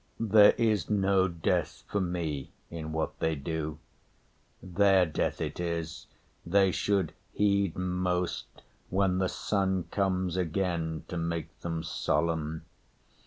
[0.19, 3.77] There is no death For me in what they do.
[4.63, 6.07] Their death it is
[6.43, 8.47] They should heed most
[8.89, 12.65] when the sun comes again To make them solemn.